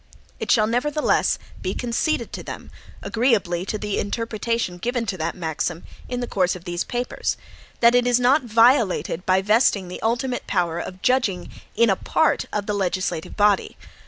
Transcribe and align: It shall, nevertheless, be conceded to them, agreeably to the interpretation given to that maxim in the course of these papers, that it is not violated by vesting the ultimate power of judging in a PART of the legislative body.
It 0.39 0.49
shall, 0.49 0.65
nevertheless, 0.65 1.37
be 1.61 1.75
conceded 1.75 2.33
to 2.33 2.41
them, 2.41 2.71
agreeably 3.03 3.67
to 3.67 3.77
the 3.77 3.99
interpretation 3.99 4.79
given 4.79 5.05
to 5.05 5.17
that 5.19 5.35
maxim 5.35 5.83
in 6.09 6.21
the 6.21 6.25
course 6.27 6.55
of 6.55 6.63
these 6.63 6.83
papers, 6.83 7.37
that 7.81 7.93
it 7.93 8.07
is 8.07 8.19
not 8.19 8.41
violated 8.41 9.23
by 9.27 9.43
vesting 9.43 9.89
the 9.89 10.01
ultimate 10.01 10.47
power 10.47 10.79
of 10.79 11.03
judging 11.03 11.51
in 11.75 11.91
a 11.91 11.95
PART 11.95 12.45
of 12.51 12.65
the 12.65 12.73
legislative 12.73 13.37
body. 13.37 13.77